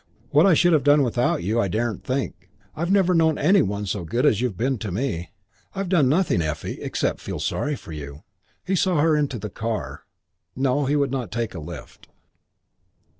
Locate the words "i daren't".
1.61-2.03